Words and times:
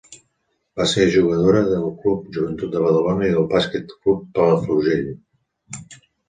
Va 0.79 0.85
ser 0.93 1.03
jugadora 1.15 1.59
del 1.67 1.83
Club 2.05 2.23
Joventut 2.37 2.71
de 2.77 2.81
Badalona 2.87 3.29
i 3.29 3.35
del 3.37 3.45
Bàsquet 3.53 3.95
Club 4.07 4.25
Palafrugell. 4.41 5.07